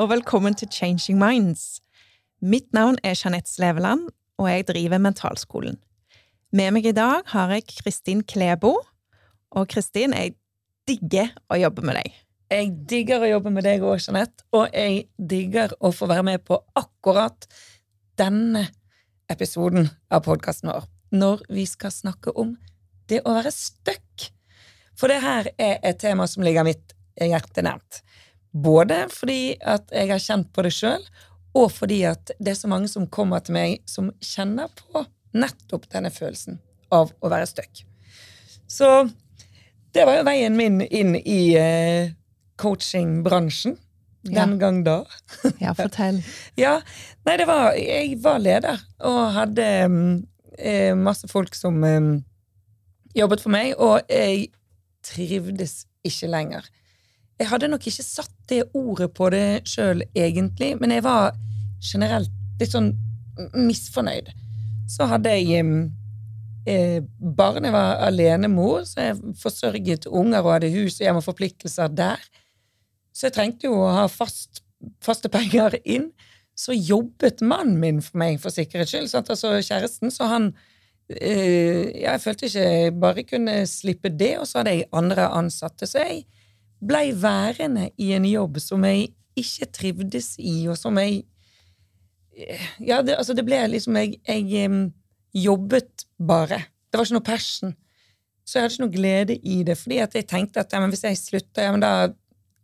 [0.00, 1.82] og velkommen til Changing Minds.
[2.40, 4.06] Mitt navn er Jeanette Sleveland,
[4.40, 5.76] og jeg driver Mentalskolen.
[6.56, 8.78] Med meg i dag har jeg Kristin Klebo.
[9.52, 10.38] Og Kristin, jeg
[10.88, 12.16] digger å jobbe med deg.
[12.48, 16.46] Jeg digger å jobbe med deg òg, Jeanette, og jeg digger å få være med
[16.48, 17.44] på akkurat
[18.16, 18.70] denne
[19.28, 22.56] episoden av podkasten vår, når vi skal snakke om
[23.12, 24.30] det å være stuck.
[24.96, 28.00] For det her er et tema som ligger mitt hjerte nært.
[28.52, 31.02] Både fordi at jeg har kjent på det sjøl,
[31.54, 35.04] og fordi at det er så mange som kommer til meg som kjenner på
[35.34, 36.58] nettopp denne følelsen
[36.94, 37.84] av å være stuck.
[38.70, 38.88] Så
[39.94, 42.10] det var jo veien min inn i eh,
[42.58, 43.76] coachingbransjen.
[44.22, 44.44] Den Ja.
[44.60, 45.04] gang da.
[45.62, 46.18] Ja, fortell.
[46.60, 46.80] Ja,
[47.24, 49.64] nei, det var Jeg var leder og hadde
[50.58, 52.10] eh, masse folk som mm,
[53.16, 54.50] jobbet for meg, og jeg
[55.02, 56.68] trivdes ikke lenger.
[57.40, 61.32] Jeg hadde nok ikke satt det ordet på det sjøl, egentlig, men jeg var
[61.80, 62.90] generelt litt sånn
[63.56, 64.28] misfornøyd.
[64.90, 65.64] Så hadde jeg
[66.68, 66.98] eh,
[67.38, 71.94] barn, jeg var alenemor, så jeg forsørget unger og hadde hus og hjem og forpliktelser
[71.96, 72.26] der.
[73.16, 74.60] Så jeg trengte jo å ha fast,
[75.04, 76.10] faste penger inn.
[76.58, 79.08] Så jobbet mannen min for meg, for sikkerhets skyld.
[79.12, 79.30] Sant?
[79.32, 80.12] Altså kjæresten.
[80.12, 80.50] Så han
[81.08, 85.88] eh, Jeg følte ikke jeg bare kunne slippe det, og så hadde jeg andre ansatte.
[85.88, 86.26] Så jeg
[86.80, 91.24] blei værende i en jobb som jeg ikke trivdes i, og som jeg
[92.80, 94.92] Ja, det, altså det ble liksom Jeg, jeg
[95.34, 96.62] jobbet bare.
[96.88, 97.74] Det var ikke noe passion.
[98.46, 101.04] Så jeg hadde ikke noe glede i det, fordi at jeg tenkte at ja, hvis
[101.04, 101.90] jeg slutter, ja, men da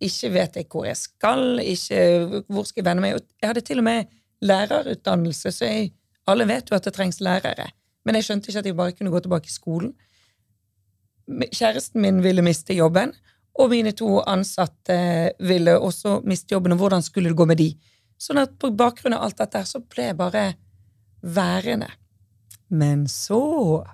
[0.03, 3.21] ikke vet jeg hvor jeg skal, ikke hvor skal jeg vende meg.
[3.43, 4.11] Jeg hadde til og med
[4.45, 5.93] lærerutdannelse, så jeg,
[6.27, 7.69] alle vet jo at det trengs lærere.
[8.05, 9.95] Men jeg skjønte ikke at jeg bare kunne gå tilbake i skolen.
[11.27, 13.15] Kjæresten min ville miste jobben,
[13.57, 14.97] og mine to ansatte
[15.41, 17.71] ville også miste jobben, og hvordan skulle det gå med de?
[18.21, 20.47] Sånn at på bakgrunn av alt dette så ble jeg bare
[21.23, 21.89] værende.
[22.69, 23.85] Men så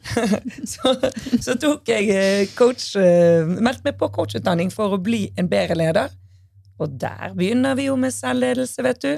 [0.72, 0.94] så,
[1.44, 5.76] så tok jeg eh, coach eh, Meldte meg på coachutdanning for å bli en bedre
[5.76, 6.14] leder.
[6.80, 9.12] Og der begynner vi jo med selvledelse, vet du.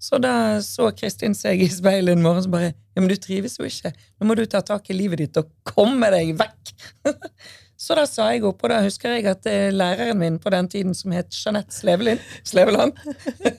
[0.00, 3.58] Så da så Kristin seg i speilet en morgen og bare Ja, men du trives
[3.58, 3.92] jo ikke.
[4.20, 6.74] Nå må du ta tak i livet ditt og komme deg vekk.
[7.76, 10.68] så da sa jeg opp, og da husker jeg at eh, læreren min på den
[10.70, 12.94] tiden, som het Jeanette Slevelin, Sleveland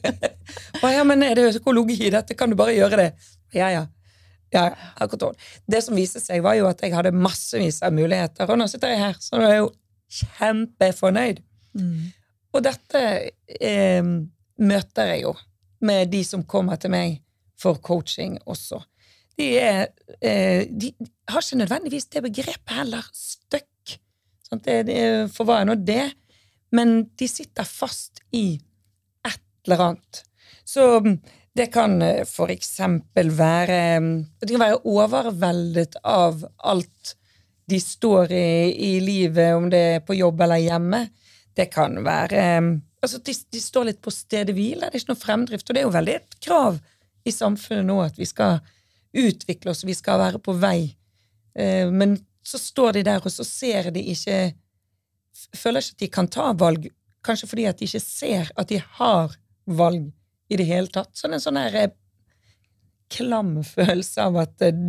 [0.81, 2.37] ba, ja, men er det økologi i dette?
[2.37, 3.09] Kan du bare gjøre det?
[3.55, 3.85] Ja, ja.
[4.53, 4.69] Ja,
[5.01, 5.35] akkurat.
[5.67, 8.93] Det som viste seg, var jo at jeg hadde massevis av muligheter, og nå sitter
[8.93, 9.73] jeg her, så nå er jeg jo
[10.21, 11.41] kjempefornøyd.
[12.55, 13.01] Og dette
[13.59, 14.05] eh,
[14.63, 15.33] møter jeg jo
[15.85, 17.19] med de som kommer til meg
[17.59, 18.79] for coaching også.
[19.35, 19.89] De, er,
[20.23, 20.93] eh, de
[21.27, 23.67] har ikke nødvendigvis det begrepet heller, støkk.
[24.63, 24.79] Det,
[25.35, 26.05] hva er nå det?
[26.75, 28.55] Men de sitter fast i
[29.25, 30.23] et eller annet.
[30.66, 31.17] Så mm,
[31.55, 33.77] det kan eh, for eksempel være
[34.41, 37.15] De kan være overveldet av alt
[37.65, 38.49] de står i
[38.85, 41.07] i livet, om det er på jobb eller hjemme.
[41.55, 45.11] Det kan være mm, Altså, de, de står litt på stedet hvil, det er ikke
[45.11, 45.67] noe fremdrift.
[45.69, 46.79] Og det er jo veldig et krav
[47.25, 48.63] i samfunnet nå at vi skal
[49.15, 50.79] utvikle oss, vi skal være på vei.
[51.53, 52.15] Eh, men
[52.45, 54.53] så står de der, og så ser de ikke
[55.56, 56.85] Føler ikke at de kan ta valg,
[57.25, 59.33] kanskje fordi at de ikke ser at de har
[59.67, 60.06] valg
[60.47, 61.09] i det hele tatt.
[61.17, 61.89] Sånn en sånn her eh,
[63.11, 64.79] klam følelse av at eh,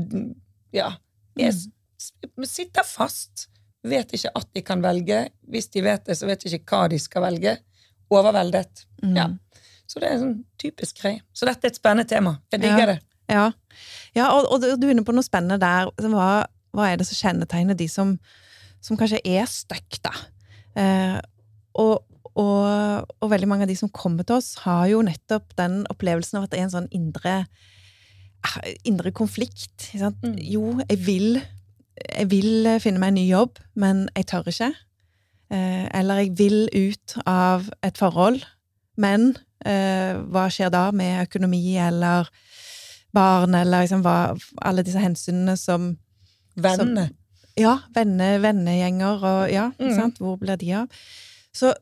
[0.76, 0.92] ja,
[1.38, 1.68] jeg s-
[1.98, 3.48] s- sitter fast.
[3.86, 5.24] Vet ikke at de kan velge.
[5.50, 7.56] Hvis de vet det, så vet de ikke hva de skal velge.
[8.10, 8.84] Overveldet.
[9.02, 9.28] Ja.
[9.86, 11.20] Så det er sånn typisk greie.
[11.34, 12.36] Så dette er et spennende tema.
[12.54, 12.86] Jeg digger Ja.
[12.94, 12.98] det.
[13.28, 13.44] Ja,
[14.14, 15.90] ja og, og du er inne på noe spennende der.
[16.00, 18.16] som Hva, hva er det som kjennetegner de som,
[18.84, 20.12] som kanskje er stuck, da?
[20.76, 21.18] Eh,
[21.80, 22.04] og,
[22.36, 26.40] og, og veldig mange av de som kommer til oss, har jo nettopp den opplevelsen
[26.40, 27.38] av at det er en sånn indre
[28.46, 29.90] ah, indre konflikt.
[29.96, 30.36] Mm.
[30.40, 31.40] Jo, jeg vil,
[32.04, 34.72] jeg vil finne meg en ny jobb, men jeg tør ikke.
[35.54, 38.40] Eh, eller jeg vil ut av et forhold,
[38.98, 39.30] men
[39.64, 42.28] eh, hva skjer da med økonomi eller
[43.16, 44.34] barn, eller liksom hva,
[44.66, 45.94] alle disse hensynene som
[46.56, 47.10] Vennene.
[47.56, 49.94] Ja, venne, vennegjenger og ja, Mm.
[49.96, 50.18] sant?
[50.20, 50.88] Hvor blir de av?
[51.56, 51.72] Så,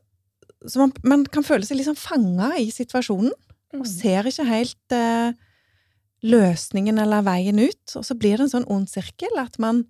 [0.67, 3.31] så man, man kan føle seg liksom fanga i situasjonen,
[3.73, 3.89] og Mm.
[3.91, 5.33] ser ikke helt eh,
[6.23, 7.95] løsningen eller veien ut.
[7.99, 9.83] Og så blir det en sånn ond sirkel at man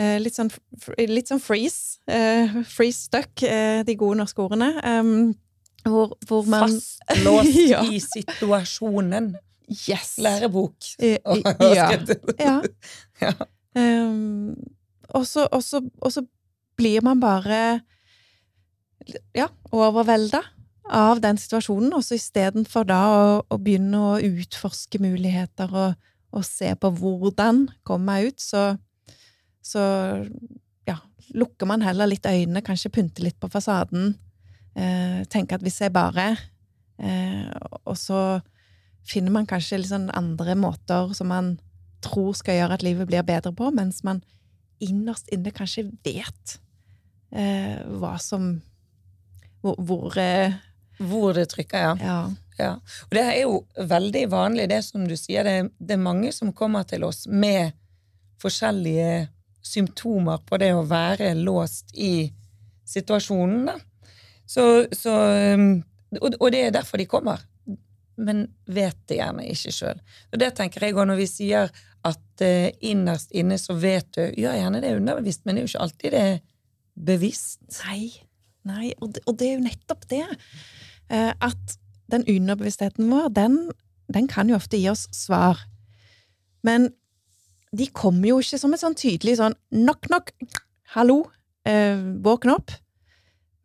[0.00, 0.50] eh, litt, sånn,
[0.98, 1.98] litt sånn freeze.
[2.08, 4.72] Eh, freeze stuck, eh, de gode norske ordene.
[4.82, 5.34] Um,
[5.84, 7.82] hvor, hvor man Fastlåst Ja.
[7.84, 9.34] i situasjonen.
[9.86, 10.16] Yes!
[10.18, 10.74] Lærebok.
[10.98, 11.90] I, i- ja.
[12.40, 12.60] ja.
[13.76, 14.56] Um,
[15.14, 16.26] og, så,
[16.80, 17.82] blir man bare
[19.36, 20.40] ja, overvelda
[20.90, 25.98] av den situasjonen, og så istedenfor da å, å begynne å utforske muligheter og,
[26.34, 28.64] og se på hvordan kommer jeg ut, så,
[29.62, 29.84] så
[30.88, 30.98] ja,
[31.36, 34.14] lukker man heller litt øynene, kanskje pynter litt på fasaden,
[34.74, 36.32] eh, tenker at hvis jeg bare
[36.98, 37.50] eh,
[37.84, 38.40] Og så
[39.06, 41.54] finner man kanskje sånn andre måter som man
[42.04, 44.22] tror skal gjøre at livet blir bedre på, mens man
[44.80, 46.58] innerst inne kanskje vet
[47.32, 48.60] eh, hva som
[49.60, 50.54] Hvor, hvor eh,
[50.98, 51.96] Hvor det trykker, ja.
[52.00, 52.20] Ja.
[52.58, 52.72] ja.
[53.08, 55.44] Og det er jo veldig vanlig, det som du sier.
[55.44, 57.72] Det, det er mange som kommer til oss med
[58.40, 59.28] forskjellige
[59.64, 62.30] symptomer på det å være låst i
[62.88, 63.70] situasjonen.
[63.70, 63.78] da.
[64.44, 65.14] Så, så
[65.56, 65.82] um,
[66.18, 67.44] og, og det er derfor de kommer.
[68.20, 70.00] Men vet det gjerne ikke sjøl.
[70.32, 71.70] Og det tenker jeg òg når vi sier
[72.06, 75.66] at eh, innerst inne så vet du Ja, gjerne det er underbevisst, men det er
[75.66, 76.38] jo ikke alltid det er
[77.00, 77.62] bevisst.
[77.86, 78.10] Nei.
[78.68, 78.92] Nei.
[79.00, 80.24] Og det, og det er jo nettopp det.
[81.10, 81.76] Eh, at
[82.10, 83.58] den underbevisstheten vår, den,
[84.12, 85.60] den kan jo ofte gi oss svar.
[86.66, 86.90] Men
[87.76, 90.32] de kommer jo ikke som et sånn tydelig sånn knock, knock,
[90.96, 91.22] hallo,
[91.68, 92.74] eh, våkn opp.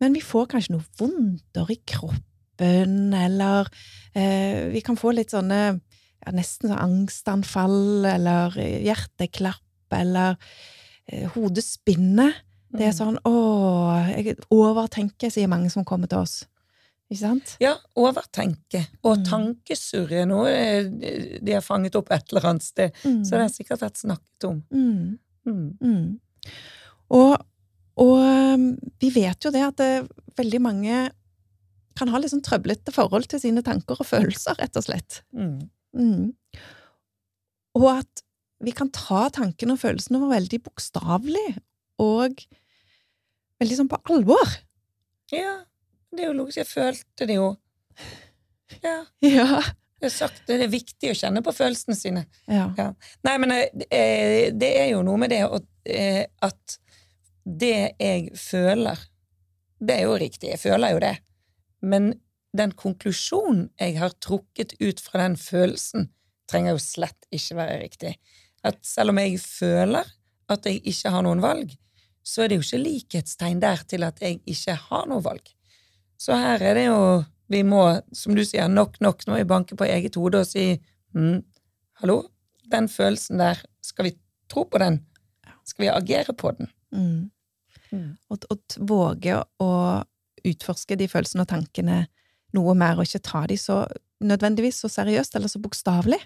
[0.02, 3.68] Men vi får kanskje noe vondere i kroppen, eller
[4.14, 5.80] eh, vi kan få litt sånne
[6.24, 10.36] ja, nesten sånn angstanfall, eller hjerteklapp, eller
[11.08, 12.32] eh, hodet spinner.
[12.76, 13.32] Det er sånn 'Å,
[14.16, 16.44] jeg overtenker', sier mange som kommer til oss.
[17.10, 17.56] Ikke sant?
[17.62, 19.24] Ja, overtenke og Mm.
[19.24, 20.44] tankesurre nå.
[20.46, 22.92] eh, de har fanget opp et eller annet sted.
[23.04, 23.22] Mm.
[23.24, 24.62] Så det har sikkert vært snakket om.
[24.72, 25.18] Mm.
[25.46, 25.78] Mm.
[25.80, 26.20] Mm.
[27.10, 27.36] Og,
[27.96, 31.10] og um, vi vet jo det at det, veldig mange
[31.96, 35.22] kan ha litt sånn trøblete forhold til sine tanker og følelser, rett og slett.
[35.32, 35.70] Mm.
[35.96, 36.32] Mm.
[37.76, 38.22] Og at
[38.64, 41.48] vi kan ta tankene og følelsene våre veldig bokstavelig
[42.00, 42.38] og
[43.60, 44.54] veldig sånn på alvor.
[45.32, 45.58] Ja,
[46.12, 46.60] det er jo logisk.
[46.62, 47.50] Jeg følte det jo.
[48.82, 49.60] Ja, Ja.
[50.00, 50.42] det er sagt.
[50.48, 52.24] Det er viktig å kjenne på følelsene sine.
[52.48, 52.68] ja.
[52.78, 52.90] Ja.
[53.28, 55.42] Nei, men eh, det er jo noe med det
[55.88, 56.78] eh, at
[57.46, 58.98] det jeg føler,
[59.78, 61.12] det er jo riktig, jeg føler jo det,
[61.86, 62.08] men
[62.56, 66.10] den konklusjonen jeg har trukket ut fra den følelsen,
[66.50, 68.12] trenger jo slett ikke være riktig.
[68.66, 70.06] At selv om jeg føler
[70.52, 71.74] at jeg ikke har noen valg,
[72.26, 75.46] så er det jo ikke likhetstegn der til at jeg ikke har noe valg.
[76.18, 77.00] Så her er det jo
[77.46, 77.78] Vi må,
[78.10, 80.64] som du sier, nok, nok, nå må vi banke på eget hode og si
[81.14, 81.36] mm,
[82.00, 82.16] hallo,
[82.72, 84.12] den følelsen der, skal vi
[84.50, 84.98] tro på den?
[85.62, 86.66] Skal vi agere på den?
[86.90, 87.30] Mm.
[87.92, 88.16] Mm.
[88.34, 89.70] Og, og våge å
[90.42, 92.00] utforske de følelsene og tankene
[92.56, 93.82] noe mer, og ikke ta de så
[94.24, 96.18] nødvendigvis så seriøst eller så bokstavelig.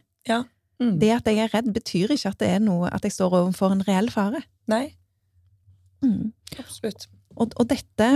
[0.80, 0.94] Mm.
[1.02, 3.74] Det at jeg er redd, betyr ikke at det er noe at jeg står overfor
[3.74, 4.40] en reell fare.
[4.70, 4.86] Nei,
[6.00, 6.30] Mm.
[6.56, 7.08] absolutt.
[7.36, 8.06] Og, og dette,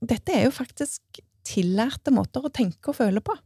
[0.00, 3.36] dette er jo faktisk tillærte måter å tenke og føle på.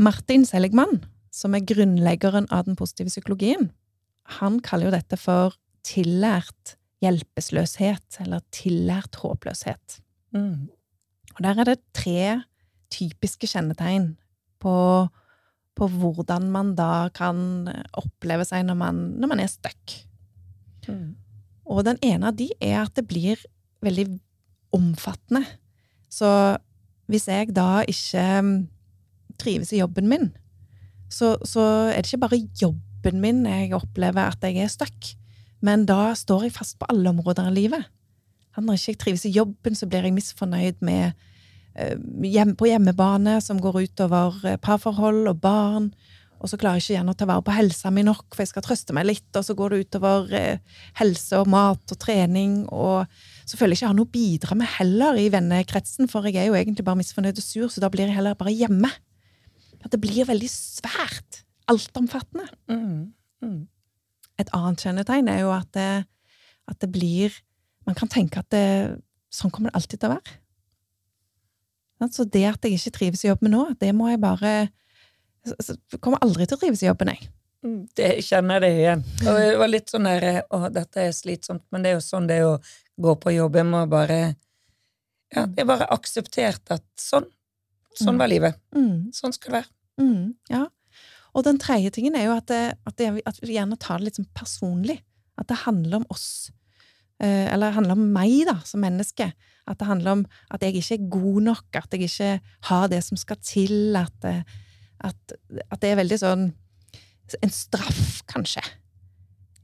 [0.00, 3.70] Martin Seligman, som er grunnleggeren av den positive psykologien,
[4.40, 10.00] han kaller jo dette for tillært hjelpeløshet, eller tillært håpløshet.
[10.34, 10.68] Mm.
[11.36, 12.42] Og der er det tre
[12.92, 14.14] typiske kjennetegn
[14.62, 14.74] på,
[15.76, 19.98] på hvordan man da kan oppleve seg når man, når man er stuck.
[20.88, 21.16] Mm.
[21.66, 23.42] Og den ene av de er at det blir
[23.84, 24.06] veldig
[24.76, 25.44] omfattende.
[26.08, 26.28] Så
[27.10, 28.56] hvis jeg da ikke mm,
[29.40, 30.30] trives i jobben min,
[31.12, 35.12] så, så er det ikke bare jobben min jeg opplever at jeg er stuck,
[35.62, 37.86] men da står jeg fast på alle områder av livet.
[38.56, 41.12] Når ikke jeg trives i jobben, så blir jeg misfornøyd med
[41.76, 45.90] eh, hjem, på hjemmebane, som går utover eh, parforhold og barn.
[46.36, 48.50] Og så klarer jeg ikke gjerne å ta vare på helsa mi nok, for jeg
[48.50, 52.58] skal trøste meg litt, og så går det utover eh, helse og mat og trening,
[52.68, 53.08] og
[53.48, 56.42] så føler jeg ikke jeg har noe å bidra med heller i vennekretsen, for jeg
[56.42, 58.90] er jo egentlig bare misfornøyd og sur, så da blir jeg heller bare hjemme.
[59.80, 61.42] At det blir veldig svært.
[61.70, 62.46] Altomfattende.
[62.70, 63.14] Mm.
[63.42, 63.60] Mm.
[64.40, 65.90] Et annet kjennetegn er jo at det,
[66.68, 67.34] at det blir
[67.86, 68.62] Man kan tenke at det,
[69.32, 70.36] sånn kommer det alltid til å være.
[72.12, 74.50] Så det at jeg ikke trives i jobben nå, det må jeg bare
[75.46, 77.28] Jeg kommer aldri til å trives i jobben, jeg.
[77.64, 79.04] Mm, Det kjenner jeg det igjen.
[79.30, 82.26] Og det var litt sånn der Å, dette er slitsomt, men det er jo sånn
[82.28, 82.56] det er å
[83.00, 83.56] gå på jobb.
[83.62, 84.18] Jeg må bare
[85.34, 87.26] Ja, jeg bare akseptert at sånn.
[87.96, 88.18] Sånn Mm.
[88.20, 88.54] var livet.
[88.76, 89.70] Mm, Sånn skal det være.
[90.04, 90.66] mm, ja.
[91.34, 94.04] Og den tredje tingen er jo at, det, at, det, at vi gjerne tar det
[94.04, 95.00] litt sånn personlig.
[95.38, 96.50] At det handler om oss.
[97.22, 99.30] Eh, eller det handler om meg, da, som menneske.
[99.66, 102.30] At det handler om at jeg ikke er god nok, at jeg ikke
[102.68, 104.44] har det som skal til, at, det-
[105.00, 105.32] at,
[105.70, 106.46] at det er veldig sånn
[107.42, 108.62] En straff, kanskje.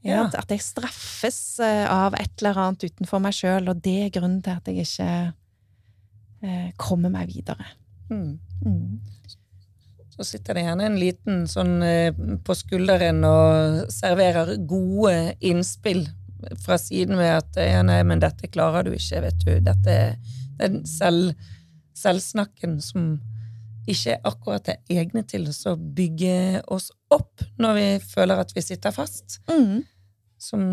[0.02, 0.25] Ja.
[0.25, 4.11] At, at jeg straffes eh, av et eller annet utenfor meg sjøl, og det er
[4.16, 5.11] grunnen til at jeg ikke
[6.42, 7.68] eh, kommer meg videre.
[8.11, 8.32] Mm.
[8.66, 8.99] Mm.
[10.11, 12.11] Så sitter det gjerne en liten sånn eh,
[12.42, 16.02] på skulderen og serverer gode innspill
[16.62, 19.52] fra siden ved at ja, nei, men dette klarer du ikke, vet du.
[19.64, 20.16] Dette er
[20.61, 21.34] den selv,
[21.99, 23.14] selvsnakken som
[23.90, 28.94] ikke akkurat er egne til å bygge oss opp når vi føler at vi sitter
[28.94, 29.40] fast.
[29.50, 29.82] Mm.
[30.42, 30.66] Som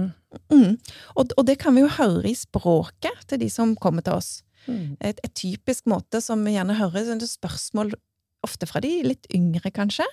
[0.54, 0.78] Mm.
[1.18, 4.44] Og, og det kan vi jo høre i språket til de som kommer til oss.
[4.68, 7.94] mm, Et, et typisk måte som vi gjerne hører sånne spørsmål,
[8.46, 10.06] ofte fra de litt yngre, kanskje,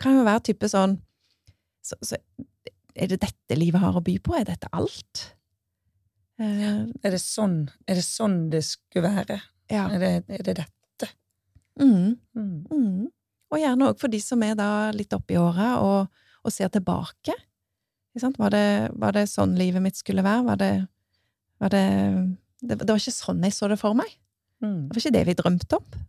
[0.00, 1.00] kan jo være type sånn
[1.82, 2.16] så, så
[2.98, 4.34] Er det dette livet har å by på?
[4.38, 5.24] Er dette alt?
[6.38, 9.40] Uh, er, det sånn, er det sånn det skulle være?
[9.70, 9.86] ja.
[9.92, 11.08] Er det, er det dette?
[11.78, 12.16] Mm.
[12.34, 12.52] Mm.
[12.72, 13.08] Mm.
[13.52, 17.34] Og gjerne òg for de som er da litt oppi åra og, og ser tilbake.
[18.18, 18.64] Var, det,
[18.98, 20.42] var det sånn livet mitt skulle være?
[20.48, 20.72] Var det,
[21.62, 21.84] var det,
[22.66, 24.10] det var ikke sånn jeg så det for meg.
[24.64, 24.88] Mm.
[24.88, 26.00] Det var ikke det vi drømte om.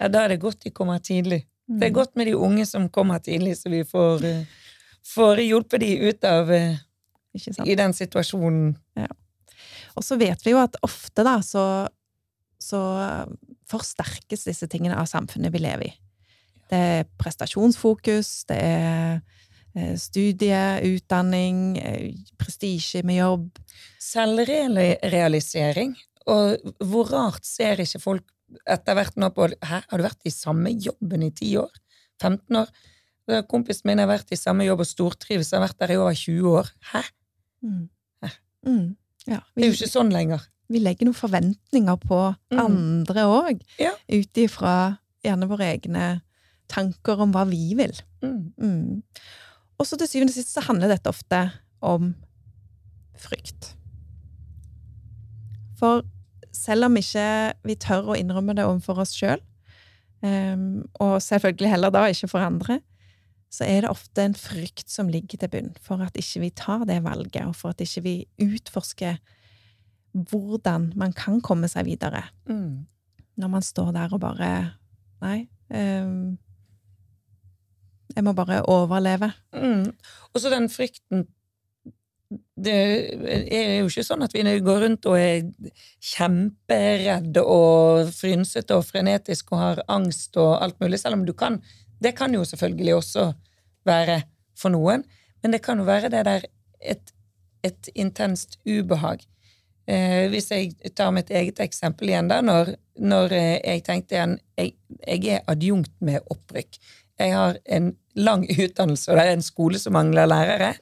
[0.00, 1.44] Ja, da er det godt de kommer tidlig.
[1.64, 1.94] Det er Mm.
[1.96, 4.44] godt med de unge som kommer tidlig, så vi får, eh,
[5.06, 6.80] får hjulpet de ut av eh,
[7.66, 8.74] i den situasjonen.
[9.94, 11.86] Og så vet vi jo at ofte, da, så,
[12.58, 12.80] så
[13.70, 15.94] forsterkes disse tingene av samfunnet vi lever i.
[16.70, 19.20] Det er prestasjonsfokus, det er
[19.76, 23.50] eh, studie, utdanning, eh, prestisje med jobb.
[24.02, 25.94] Selvrealisering.
[26.32, 28.30] Og hvor rart ser ikke folk
[28.70, 31.80] etter hvert nå på Hæ, har du vært i samme jobben i 10 år?
[32.22, 32.70] 15 år?
[33.48, 36.48] Kompisen min har vært i samme jobb og stortrives, har vært der i over 20
[36.58, 36.68] år.
[36.92, 37.00] Hæ?
[37.64, 37.88] Mm.
[38.22, 38.30] Hæ?
[38.66, 38.96] Mm.
[39.26, 40.42] Ja, Det er jo ikke sånn lenger.
[40.68, 42.58] vi legger noen forventninger på Mm.
[42.60, 43.92] andre òg, Ja.
[44.08, 46.22] ut ifra gjerne våre egne
[46.68, 47.92] tanker om hva vi vil.
[48.22, 48.52] Mm.
[48.58, 49.02] Mm.
[49.78, 51.52] Og så til syvende og sist så handler dette ofte
[51.82, 52.14] om
[53.16, 53.74] frykt.
[55.78, 56.02] For
[56.52, 59.40] selv om ikke vi tør å innrømme det overfor oss sjøl,
[61.00, 62.80] og selvfølgelig heller da ikke for andre,
[63.54, 66.82] så er det ofte en frykt som ligger til bunn for at ikke vi tar
[66.88, 69.20] det valget, og for at ikke vi utforsker
[70.14, 72.86] hvordan man kan komme seg videre Mm.
[73.36, 74.50] når man står der og bare
[75.24, 75.46] Nei.
[75.72, 76.36] Um,
[78.14, 79.32] jeg må bare overleve.
[79.54, 79.86] Mm.
[80.34, 81.24] Og så den frykten
[82.64, 85.44] Det er jo ikke sånn at vi går rundt og er
[86.02, 91.60] kjemperedde og frynsete og frenetisk og har angst og alt mulig, selv om du kan
[92.04, 93.28] Det kan jo selvfølgelig også
[93.88, 94.22] være
[94.58, 95.04] for noen,
[95.42, 96.44] men det kan jo være det der
[96.80, 97.14] et,
[97.64, 99.24] et intenst ubehag.
[99.84, 102.72] Eh, hvis jeg tar mitt eget eksempel igjen, da, når,
[103.04, 104.72] når eh, jeg tenkte igjen jeg,
[105.04, 106.78] jeg er adjunkt med opprykk.
[107.20, 110.72] Jeg har en lang utdannelse, og det er en skole som mangler lærere.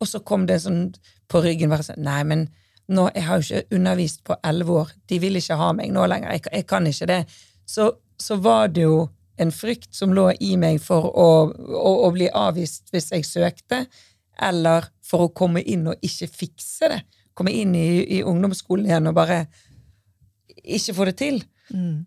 [0.00, 0.86] Og så kom det sånn
[1.30, 2.48] på ryggen bare sånn Nei, men
[2.90, 4.94] nå, jeg har jo ikke undervist på elleve år.
[5.08, 6.32] De vil ikke ha meg nå lenger.
[6.38, 7.20] Jeg, jeg kan ikke det.
[7.68, 9.04] Så, så var det jo
[9.40, 13.84] en frykt som lå i meg for å, å, å bli avvist hvis jeg søkte,
[14.40, 17.00] eller for å komme inn og ikke fikse det.
[17.36, 19.42] Komme inn i, i ungdomsskolen igjen og bare
[20.60, 21.40] ikke få det til.
[21.72, 22.06] Mm.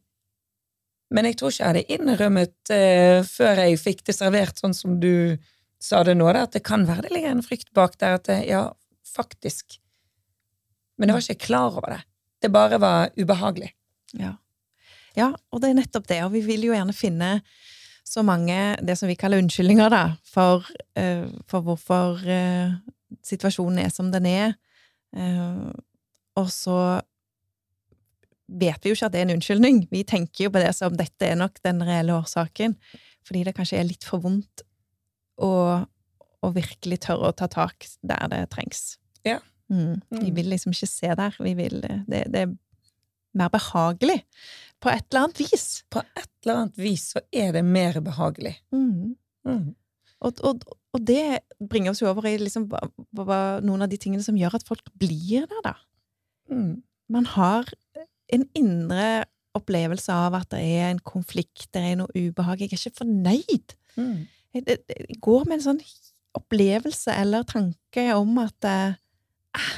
[1.13, 4.97] Men jeg tror ikke jeg hadde innrømmet eh, før jeg fikk det servert sånn som
[5.01, 5.37] du
[5.83, 8.17] sa det nå, da, at det kan være det ligger en frykt bak der.
[8.17, 8.65] At det, ja,
[9.13, 9.77] faktisk.
[10.97, 12.01] Men jeg var ikke klar over det.
[12.43, 13.73] Det bare var ubehagelig.
[14.19, 14.35] Ja.
[15.17, 16.20] Ja, og det er nettopp det.
[16.25, 17.32] Og vi vil jo gjerne finne
[18.03, 20.65] så mange det som vi kaller unnskyldninger, da, for,
[21.00, 22.74] uh, for hvorfor uh,
[23.24, 24.55] situasjonen er som den er.
[25.15, 25.72] Uh,
[26.39, 26.77] og så
[28.53, 29.84] vet vi jo ikke at det er en unnskyldning.
[29.91, 32.75] Vi tenker jo på det som dette er nok den reelle årsaken,
[33.25, 34.65] fordi det kanskje er litt for vondt
[35.41, 35.53] å,
[36.43, 38.98] å virkelig tørre å ta tak der det trengs.
[39.25, 39.39] Ja.
[39.72, 40.01] Mm.
[40.12, 40.36] Vi Mm.
[40.36, 41.38] vil liksom ikke se der.
[41.39, 42.51] Vi vil, det, det er
[43.34, 44.20] mer behagelig
[44.83, 45.67] på et eller annet vis.
[45.93, 48.57] På et eller annet vis så er det mer behagelig.
[48.75, 49.15] Mm.
[49.47, 49.69] Mm.
[50.23, 50.63] Og, og,
[50.95, 54.67] og det bringer oss jo over i liksom, noen av de tingene som gjør at
[54.67, 55.75] folk blir der, da.
[56.51, 56.81] Mm.
[57.11, 57.69] Man har
[58.33, 62.63] en indre opplevelse av at det er en konflikt, det er noe ubehag.
[62.63, 63.75] Jeg er ikke fornøyd.
[63.95, 64.25] Mm.
[64.53, 65.83] Jeg, jeg, jeg går med en sånn
[66.33, 68.95] opplevelse eller tanke om at eh,
[69.59, 69.73] ah,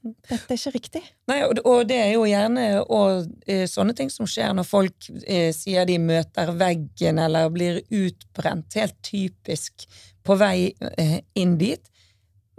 [0.00, 1.02] dette er ikke riktig.
[1.28, 5.10] Nei, og, og det er jo gjerne og, eh, sånne ting som skjer når folk
[5.26, 9.84] eh, sier de møter veggen eller blir utbrent, helt typisk
[10.24, 11.84] på vei eh, inn dit,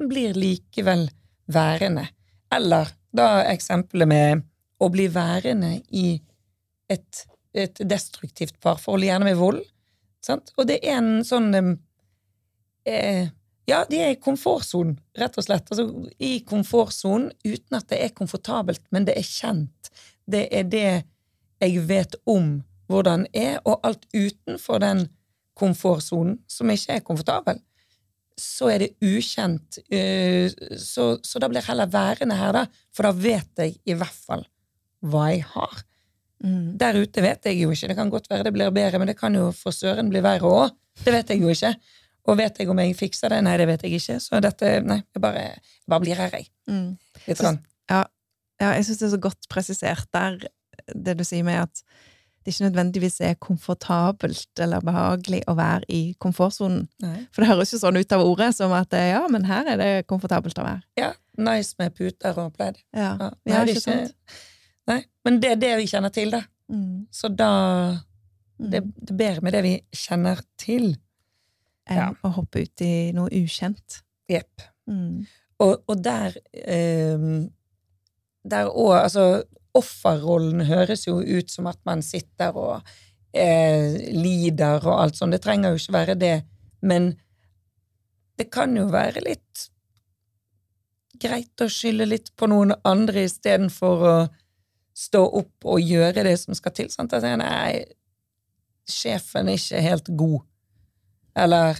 [0.01, 1.07] blir likevel
[1.51, 2.07] værende.
[2.53, 4.45] Eller da eksempelet med
[4.81, 6.15] å bli værende i
[6.91, 9.61] et, et destruktivt parforhold, gjerne med vold.
[10.21, 10.53] Sant?
[10.57, 11.49] Og det er en sånn
[12.85, 13.29] eh,
[13.69, 15.69] Ja, de er i komfortsonen, rett og slett.
[15.71, 15.85] Altså,
[16.19, 19.91] I komfortsonen uten at det er komfortabelt, men det er kjent.
[20.31, 21.03] det er det
[21.61, 25.05] jeg vet om hvordan er, og alt utenfor den
[25.57, 27.59] komfortsonen, som ikke er komfortabel,
[28.39, 29.79] så er det ukjent.
[29.91, 33.93] eh, Så, så da blir jeg heller værende her, da, for da vet jeg i
[33.93, 34.45] hvert fall
[35.05, 35.83] hva jeg har.
[36.43, 36.77] Mm.
[36.81, 37.87] Der ute vet jeg jo ikke.
[37.91, 40.47] Det kan godt være det blir bedre, men det kan jo for søren bli verre
[40.49, 40.71] òg.
[41.05, 41.75] Det vet jeg jo ikke.
[42.29, 43.41] Og vet jeg om jeg fikser det?
[43.43, 44.19] Nei, det vet jeg ikke.
[44.21, 46.49] Så dette Nei, jeg bare, jeg bare blir her, jeg.
[46.69, 46.97] Mm.
[47.27, 47.57] Litt sånn.
[47.89, 48.05] Ja,
[48.61, 50.37] jeg syns det er så godt presisert der,
[50.93, 51.81] det du sier med at
[52.41, 56.87] det ikke nødvendigvis er komfortabelt eller behagelig å være i komfortsonen.
[57.33, 59.77] For det høres jo sånn ut av ordet som at eh, ja, men her er
[59.81, 60.81] det komfortabelt å være.
[60.97, 62.79] Ja, nice med puter og pledd.
[62.97, 64.39] Ja, Ja, ja nei, det er ikke sant?
[64.89, 66.41] Nei, men det er det vi kjenner til, da.
[66.71, 67.05] Mm.
[67.13, 67.51] Så da
[68.61, 68.91] Det, Mm.
[69.01, 70.91] det er bedre med det vi kjenner til.
[71.91, 72.09] Enn ja.
[72.23, 74.01] å hoppe ut i noe ukjent.
[74.31, 74.63] Jepp.
[74.89, 75.25] Mm.
[75.61, 77.25] Og, og der eh,
[78.41, 79.43] Der òg Altså,
[79.77, 82.87] offerrollen høres jo ut som at man sitter og
[83.31, 85.35] eh, lider og alt sånt.
[85.35, 86.37] Det trenger jo ikke være det,
[86.81, 87.13] men
[88.39, 89.67] det kan jo være litt
[91.21, 94.15] greit å skylde litt på noen andre istedenfor å
[94.97, 96.89] stå opp og gjøre det som skal til.
[96.91, 97.13] Sant?
[97.13, 97.83] At nei,
[98.89, 100.47] sjefen er ikke helt god.
[101.37, 101.79] Eller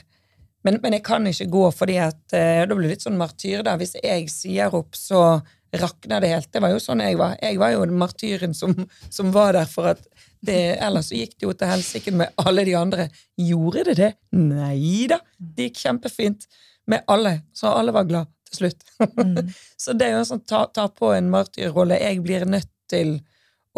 [0.64, 3.64] men, men jeg kan ikke gå fordi at eh, Da blir det litt sånn martyr,
[3.66, 3.76] da.
[3.82, 5.42] Hvis jeg sier opp, så
[5.72, 6.50] rakner det helt.
[6.54, 7.38] Det var jo sånn jeg var.
[7.42, 8.76] Jeg var jo martyren som,
[9.10, 10.04] som var der for at
[10.42, 13.08] det Ellers så gikk det jo til helsike med alle de andre.
[13.38, 14.12] Gjorde det det?
[14.38, 15.22] Nei da.
[15.38, 16.48] Det gikk kjempefint
[16.90, 18.88] med alle, så alle var glad til slutt.
[19.22, 19.52] Mm.
[19.84, 22.00] så det er jo sånn ta, ta på en martyrrolle.
[22.02, 23.20] Jeg blir nødt til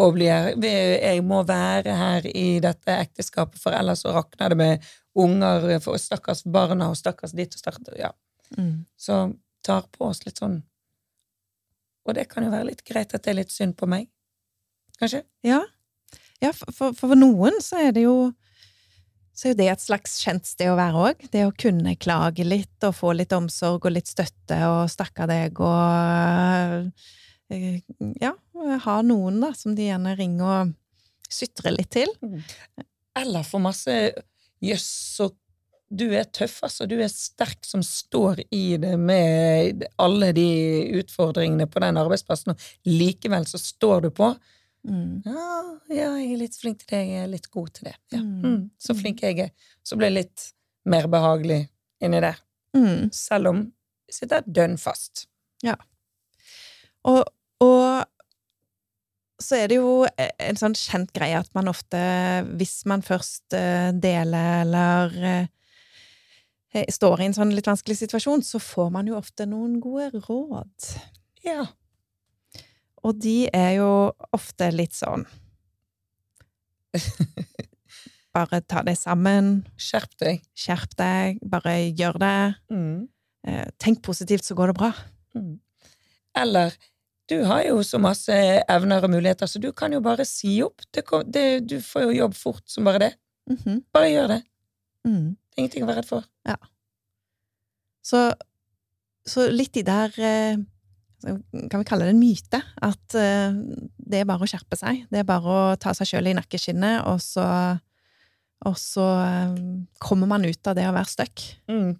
[0.00, 0.56] å bli her.
[0.64, 5.98] Jeg må være her i dette ekteskapet, for ellers så rakner det med unger, for
[6.00, 8.10] stakkars barna og stakkars ditt og stakkars ja.
[8.58, 8.84] Mm.
[8.96, 9.18] Så
[9.64, 10.60] tar på oss litt sånn
[12.04, 14.10] Og det kan jo være litt greit at det er litt synd på meg.
[15.00, 15.22] Kanskje?
[15.46, 15.62] Ja,
[16.42, 18.32] ja for, for, noen så er det jo
[19.34, 21.24] så er det et slags kjent sted å være òg.
[21.32, 25.58] Det å kunne klage litt og få litt omsorg og litt støtte og stakkar deg
[25.58, 26.92] og
[27.50, 27.80] eh,
[28.20, 28.30] Ja,
[28.84, 30.76] ha noen da som de gjerne ringer og
[31.32, 32.12] sytrer litt til.
[33.18, 33.96] Eller få masse
[34.62, 34.86] Jøss,
[35.16, 35.30] så
[35.94, 36.86] du er tøff, altså.
[36.90, 40.48] Du er sterk som står i det med alle de
[41.00, 44.32] utfordringene på den arbeidsplassen, og likevel så står du på.
[44.88, 45.22] Mm.
[45.24, 45.44] Ja,
[45.88, 47.94] ja, jeg er litt flink til det, jeg er litt god til det.
[48.12, 48.22] Ja.
[48.24, 48.42] Mm.
[48.44, 49.54] Mm, så flink jeg er.
[49.86, 50.48] Så blir jeg litt
[50.90, 51.62] mer behagelig
[52.04, 52.40] inni der.
[52.76, 53.08] Mm.
[53.14, 53.62] Selv om
[54.08, 55.26] jeg sitter dønn fast.
[57.08, 57.22] Og,
[57.64, 58.04] og
[59.42, 60.04] så er det jo
[60.38, 61.98] en sånn kjent greie at man ofte,
[62.58, 65.16] hvis man først eh, deler eller
[66.74, 70.10] eh, står i en sånn litt vanskelig situasjon, så får man jo ofte noen gode
[70.28, 70.90] råd.
[71.46, 71.66] Ja.
[73.04, 73.90] Og de er jo
[74.32, 75.26] ofte litt sånn
[78.34, 80.40] Bare ta deg sammen, Skjerp deg.
[80.58, 82.38] skjerp deg, bare gjør det.
[82.74, 83.04] Mm.
[83.46, 84.88] Eh, Tenk positivt, så går det bra.
[85.38, 85.52] Mm.
[86.42, 86.74] Eller
[87.30, 88.34] du har jo så masse
[88.68, 90.84] evner og muligheter, så du kan jo bare si opp.
[90.92, 93.12] Det, det, du får jo jobb fort som bare det.
[93.50, 93.80] Mhm.
[93.94, 94.42] Bare gjør det.
[95.08, 95.32] mm.
[95.54, 96.24] Det er ingenting å være redd for.
[98.04, 98.20] Så,
[99.24, 100.58] så litt i der eh,
[101.70, 102.58] Kan vi kalle det en myte?
[102.84, 103.54] At eh,
[103.96, 105.06] det er bare å skjerpe seg.
[105.08, 107.46] Det er bare å ta seg sjøl i nakkeskinnet, og så,
[108.68, 109.54] og så eh,
[110.04, 111.46] kommer man ut av det å være stuck.
[111.70, 111.94] Mm.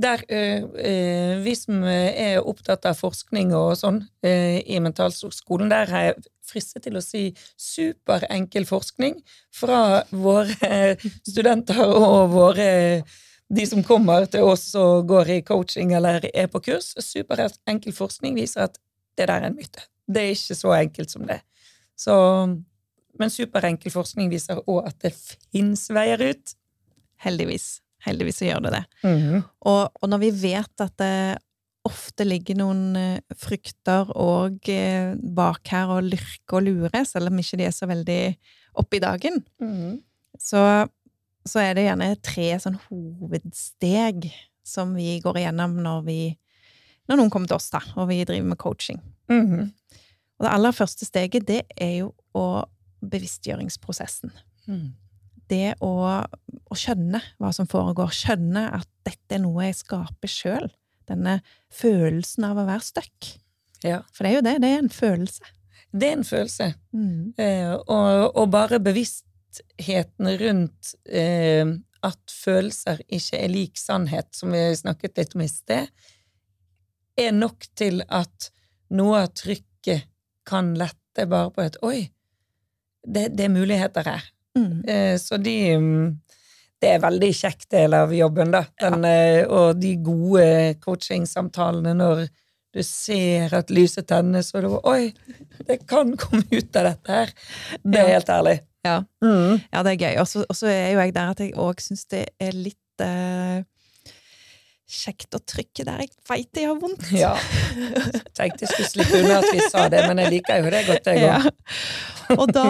[0.00, 6.08] Der, øh, øh, vi som er opptatt av forskning og sånn i Mentalskolen, der har
[6.08, 7.28] jeg fristet til å si
[7.60, 9.18] superenkel forskning
[9.54, 10.96] fra våre
[11.28, 12.68] studenter og våre
[13.48, 16.92] de som kommer til oss og går i coaching eller er på kurs.
[17.00, 18.76] Superenkel forskning viser at
[19.16, 19.86] det der er en myte.
[20.08, 21.40] Det er ikke så enkelt som det.
[21.98, 22.14] Så,
[23.18, 26.54] men superenkel forskning viser òg at det fins veier ut.
[27.24, 27.80] Heldigvis.
[28.06, 28.84] Heldigvis så gjør det det.
[29.04, 29.42] Mhm.
[29.66, 31.38] Og, og når vi vet at det
[31.88, 37.38] ofte ligger noen eh, frykter og eh, bak her og lyrker og lurer, selv om
[37.40, 38.20] ikke de er så veldig
[38.78, 39.96] oppe i dagen, Mhm.
[40.38, 40.60] så,
[41.48, 44.28] så er det gjerne tre sånn hovedsteg
[44.68, 46.20] som vi går igjennom når vi
[47.08, 48.98] når noen kommer til oss, da, og vi driver med coaching.
[49.32, 49.70] Mhm.
[50.38, 52.64] Og det aller første steget, det er jo å
[53.02, 54.30] bevisstgjøringsprosessen.
[54.68, 54.92] Mhm.
[55.48, 55.92] Det å,
[56.68, 60.68] å skjønne hva som foregår, skjønne at dette er noe jeg skaper sjøl.
[61.08, 61.38] Denne
[61.72, 63.30] følelsen av å være stuck.
[63.84, 64.02] Ja.
[64.12, 65.54] For det er jo det, det er en følelse.
[65.88, 66.72] Det er en følelse.
[66.92, 67.32] Mm.
[67.40, 71.64] Eh, og, og bare bevisstheten rundt eh,
[72.04, 75.88] at følelser ikke er lik sannhet, som vi snakket litt om i sted,
[77.18, 78.50] er nok til at
[78.94, 80.06] noe av trykket
[80.48, 81.26] kan lette.
[81.26, 82.12] bare på at oi,
[83.02, 84.28] det, det er muligheter her.
[84.58, 84.82] Mm.
[84.88, 86.08] Eh, så de mm,
[86.78, 88.60] Det er veldig kjekk del av jobben, da.
[88.78, 89.46] Den, ja.
[89.50, 90.44] og de gode
[90.84, 92.28] coachingsamtalene når
[92.74, 95.08] du ser at lyset tennes, og du Oi,
[95.66, 97.32] det kan komme ut av dette her.
[97.82, 98.58] Det er helt ærlig.
[98.86, 99.00] Ja.
[99.24, 99.58] Mm.
[99.72, 100.20] Ja, det er gøy.
[100.22, 103.64] Og så er jo jeg der at jeg òg syns det er litt eh,
[104.88, 107.10] kjekt å trykke der jeg veit jeg har vondt.
[107.12, 107.34] Ja.
[108.38, 111.12] Tenkte jeg skulle slippe unna at vi sa det, men jeg liker jo det godt,
[111.12, 111.50] jeg òg.
[112.28, 112.36] Ja.
[112.36, 112.62] Og, da,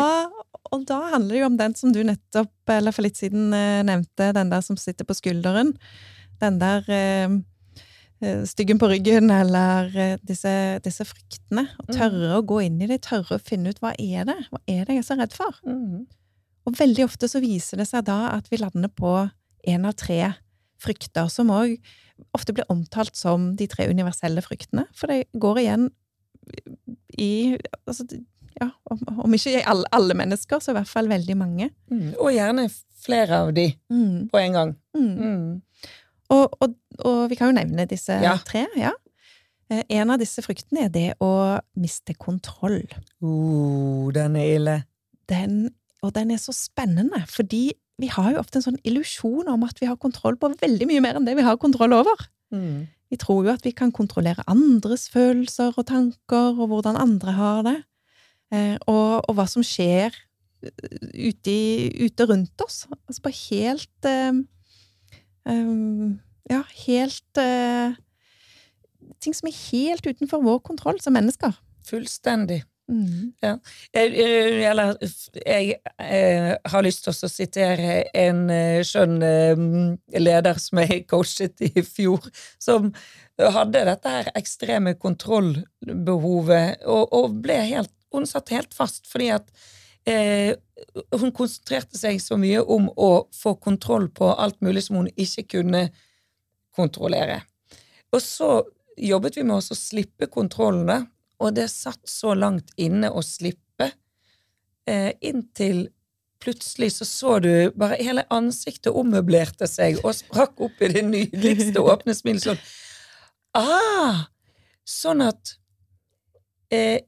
[0.75, 3.85] og da handler det jo om den som du nettopp, eller for litt siden, eh,
[3.87, 5.75] nevnte, den der som sitter på skulderen.
[6.43, 7.37] Den der eh,
[8.23, 10.53] eh, styggen på ryggen, eller disse,
[10.85, 11.69] disse fryktene.
[11.85, 14.63] Og tørre å gå inn i det, tørre å finne ut hva er det Hva
[14.67, 15.63] er det jeg er så redd for?
[15.67, 16.07] Mm.
[16.69, 19.15] Og veldig ofte så viser det seg da at vi lander på
[19.69, 20.35] en av tre
[20.79, 21.79] frykter, som òg
[22.35, 24.85] ofte blir omtalt som de tre universelle fryktene.
[24.97, 25.89] For det går igjen
[27.19, 28.07] i altså,
[28.61, 31.71] ja, om, om ikke alle, alle mennesker, så i hvert fall veldig mange.
[31.90, 32.12] Mm.
[32.18, 32.68] Og gjerne
[33.05, 33.68] flere av de
[34.33, 34.73] på en gang.
[34.97, 35.11] Mm.
[35.18, 35.51] Mm.
[36.35, 36.75] Og, og,
[37.09, 38.35] og vi kan jo nevne disse Ja.
[38.44, 38.66] tre.
[38.77, 38.90] ja.
[39.71, 41.31] Eh, En av disse fryktene er det å
[41.77, 42.83] miste kontroll.
[43.23, 44.77] Uh, den er ille.
[45.29, 45.71] Den,
[46.03, 49.81] og den er så spennende, fordi vi har jo ofte en sånn illusjon om at
[49.81, 52.29] vi har kontroll på veldig mye mer enn det vi har kontroll over.
[52.55, 52.87] Mm.
[53.11, 57.62] Vi tror jo at vi kan kontrollere andres følelser og tanker, og hvordan andre har
[57.66, 57.77] det,
[58.51, 60.15] og, og hva som skjer
[60.65, 61.57] eh, ute,
[62.01, 62.85] ute rundt oss.
[63.07, 64.41] Altså bare helt eh,
[65.53, 65.75] eh,
[66.49, 67.99] Ja, helt eh,
[69.21, 71.57] Ting som er helt utenfor vår kontroll som mennesker.
[71.89, 72.63] Fullstendig.
[72.89, 73.35] Mm.
[73.43, 73.59] Jeg,
[73.93, 74.13] jeg,
[74.63, 75.09] jeg,
[75.47, 79.65] jeg, eh, har lyst til å sitere en eh, skjønn eh,
[80.17, 82.25] leder som jeg coachet i fjor,
[82.57, 82.89] som
[83.39, 89.51] hadde dette her ekstreme kontrollbehovet, og, og ble helt Hun satt helt fast fordi at
[90.09, 90.55] eh,
[91.18, 95.47] hun konsentrerte seg så mye om å få kontroll på alt mulig som hun ikke
[95.59, 95.88] kunne
[96.77, 97.42] kontrollere.
[98.14, 98.51] Og så
[98.99, 101.05] jobbet vi med å slippe kontrollene,
[101.38, 103.92] og det satt så langt inne å slippe,
[104.88, 105.87] eh, inntil
[106.42, 111.83] plutselig så så du bare hele ansiktet ommøblerte seg og sprakk opp i det nydeligste
[111.83, 112.61] åpne smilet sånn.
[113.59, 114.29] Ah!
[114.88, 115.57] Sånn at
[116.73, 117.03] eh,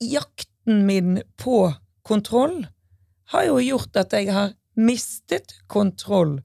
[0.00, 2.66] jakten min på kontroll
[3.32, 6.38] har jo gjort at jeg har mistet kontroll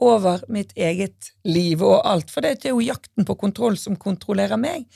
[0.00, 2.30] over mitt eget liv og alt.
[2.32, 4.86] For det er jo jakten på kontroll som kontrollerer meg.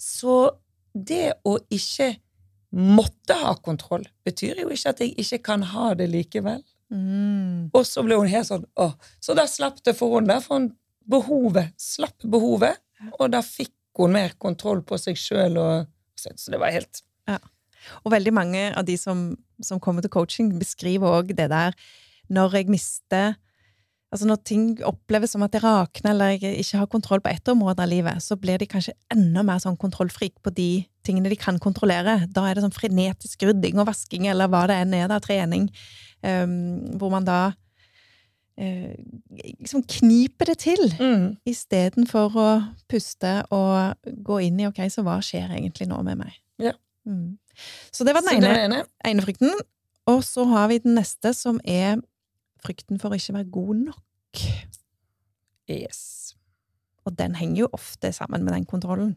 [0.00, 0.48] Så
[0.94, 2.14] det å ikke
[2.70, 6.62] måtte ha kontroll, betyr jo ikke at jeg ikke kan ha det likevel.
[6.90, 7.70] Mm.
[7.74, 8.94] Og så ble hun helt sånn åh.
[9.22, 10.70] Så da slapp det for henne, for hun
[11.10, 12.78] behovet, slapp behovet,
[13.18, 15.58] og da fikk hun mer kontroll på seg sjøl,
[16.14, 17.02] så det var helt
[18.04, 19.30] Og veldig mange av de som,
[19.64, 21.76] som kommer til coaching, beskriver òg det der
[22.30, 23.38] når jeg mister
[24.10, 27.46] Altså når ting oppleves som at det rakner, eller jeg ikke har kontroll på ett
[27.52, 31.38] område av livet, så blir de kanskje enda mer sånn kontrollfrik på de tingene de
[31.38, 32.16] kan kontrollere.
[32.26, 35.68] Da er det sånn frenetisk rydding og vasking, eller hva det enn er, da, trening,
[36.26, 37.38] um, hvor man da
[38.58, 38.98] eh,
[39.62, 41.26] liksom kniper det til, mm.
[41.54, 42.50] istedenfor å
[42.90, 46.34] puste og gå inn i ok, så hva skjer egentlig nå med meg?
[46.58, 46.74] Ja.
[47.10, 47.38] Mm.
[47.92, 48.84] Så det var den ene, ene.
[49.06, 49.52] ene frykten.
[50.10, 52.00] Og så har vi den neste, som er
[52.64, 54.44] frykten for å ikke være god nok.
[55.70, 56.00] Yes.
[57.06, 59.14] Og den henger jo ofte sammen med den kontrollen.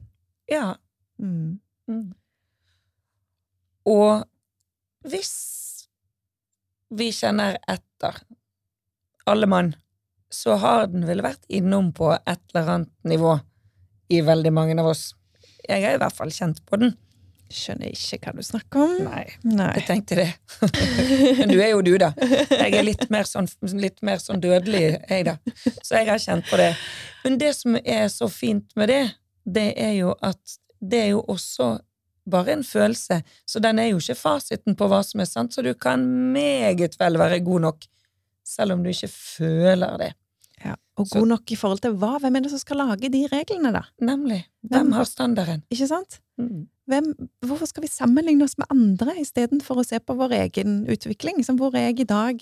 [0.50, 0.76] Ja.
[1.22, 1.60] Mm.
[1.88, 2.14] Mm.
[3.90, 4.24] Og
[5.10, 5.34] hvis
[6.94, 8.22] vi kjenner etter,
[9.28, 9.74] alle mann,
[10.34, 13.38] så har den vel vært innom på et eller annet nivå
[14.14, 15.12] i veldig mange av oss.
[15.64, 16.96] Jeg er i hvert fall kjent på den.
[17.54, 18.94] Skjønner ikke hva du snakker om.
[19.06, 19.70] Nei, Nei.
[19.78, 20.28] jeg tenkte det.
[21.39, 22.12] Men du er jo du, da.
[22.18, 23.46] Jeg er litt mer sånn,
[23.78, 25.36] litt mer sånn dødelig, jeg, da.
[25.86, 26.72] Så jeg har kjent på det.
[27.24, 29.04] Men det som er så fint med det,
[29.46, 31.76] det er jo at det er jo også
[32.30, 35.62] bare en følelse, så den er jo ikke fasiten på hva som er sant, så
[35.63, 37.88] du kan meget vel være god nok,
[38.48, 40.12] selv om du ikke føler det.
[40.63, 40.76] Ja.
[40.98, 42.13] Og Så- god nok i forhold til hva?
[42.24, 43.82] Hvem er det som skal lage de reglene, da?
[44.02, 44.46] Nemlig.
[44.72, 45.63] Hvem har standarden?
[45.70, 46.20] Ikke sant?
[46.39, 46.68] Mm.
[46.89, 47.13] Hvem,
[47.46, 51.43] hvorfor skal vi sammenligne oss med andre istedenfor å se på vår egen utvikling?
[51.46, 52.41] Som hvor er jeg i dag,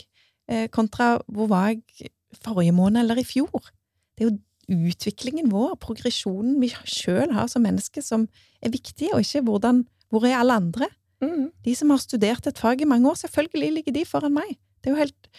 [0.49, 2.09] eh, kontra hvor var jeg
[2.41, 3.69] forrige måned eller i fjor?
[4.17, 4.39] Det er jo
[4.71, 8.27] utviklingen vår, progresjonen vi sjøl har som mennesker, som
[8.63, 10.87] er viktig, og ikke hvordan, hvor er alle andre?
[11.21, 11.51] Mm.
[11.65, 14.55] De som har studert et fag i mange år, selvfølgelig ligger de foran meg.
[14.81, 15.29] Det er jo helt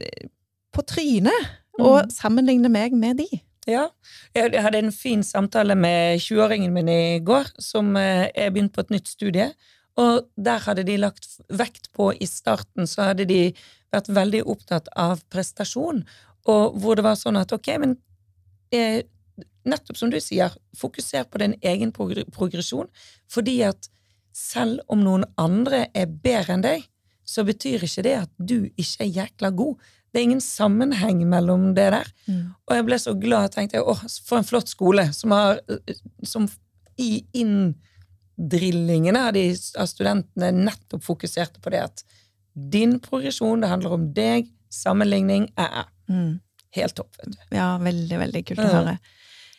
[0.00, 0.28] eh,
[0.74, 1.48] på trynet
[1.78, 2.10] å Mm.
[2.10, 3.28] sammenligne meg med de.
[3.68, 3.88] Ja.
[4.32, 8.86] Jeg hadde en fin samtale med 20-åringen min i går, som eh, er begynt på
[8.86, 9.50] et nytt studie.
[10.00, 13.42] Og der hadde de lagt vekt på i starten, så hadde de
[13.92, 16.04] vært veldig opptatt av prestasjon,
[16.48, 17.96] og hvor det var sånn at ok, men
[18.72, 19.02] eh,
[19.68, 22.88] nettopp som du sier, fokuser på din egen progresjon,
[23.28, 23.90] fordi at
[24.32, 26.86] selv om noen andre er bedre enn deg,
[27.28, 29.88] så betyr ikke det at du ikke er jækla god.
[30.18, 32.08] Det er ingen sammenheng mellom det der.
[32.26, 32.46] Mm.
[32.66, 35.60] Og jeg ble så glad, tenkte jeg, åh, for en flott skole som har
[36.26, 36.48] som
[36.98, 39.44] i inndrillingene av, de,
[39.78, 42.02] av studentene nettopp fokuserte på det at
[42.58, 46.32] din progresjon, det handler om deg, sammenligning, æ, mm.
[46.76, 47.38] Helt topp, vet du.
[47.56, 48.98] Ja, veldig, veldig kult å høre.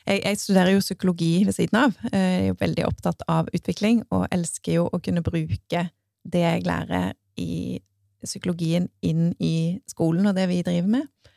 [0.03, 1.95] Jeg, jeg, studerer jo psykologi ved siden av.
[2.11, 5.87] Jeg er jo veldig opptatt av utvikling, og elsker jo å kunne bruke
[6.29, 7.79] det jeg lærer i
[8.25, 11.33] psykologien inn i skolen og det vi driver med.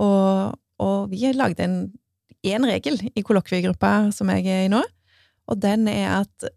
[0.00, 1.82] Og, og vi lagde en
[2.46, 4.80] én regel i kollokviegruppa som jeg er i nå,
[5.50, 6.50] og den er at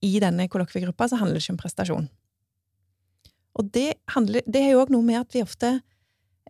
[0.00, 2.08] i denne kollokviegruppa så handler det ikke om prestasjon.
[3.60, 5.78] Og det, handler, det er jo òg noe med at vi ofte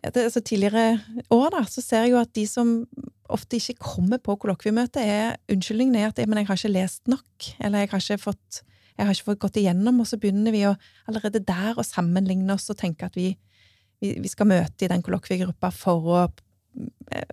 [0.01, 0.97] altså Tidligere
[1.29, 2.69] år da, så ser jeg jo at de som
[3.29, 7.49] ofte ikke kommer på kollokviemøte, er unnskyldningen er at men jeg har ikke lest nok,
[7.59, 8.63] eller jeg har ikke fått
[8.97, 10.75] jeg har ikke fått gått igjennom, og så begynner vi å,
[11.09, 13.31] allerede der å sammenligne oss og tenke at vi,
[14.03, 16.23] vi, vi skal møte i den kollokviegruppa for å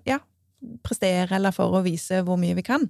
[0.09, 0.19] ja,
[0.87, 2.89] prestere, eller for å vise hvor mye vi kan.